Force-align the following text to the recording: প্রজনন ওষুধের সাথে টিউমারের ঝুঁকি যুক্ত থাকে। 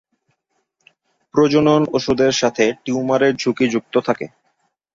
প্রজনন 1.33 1.81
ওষুধের 1.93 2.33
সাথে 2.33 2.65
টিউমারের 2.83 3.33
ঝুঁকি 3.35 3.65
যুক্ত 3.73 3.95
থাকে। 4.07 4.25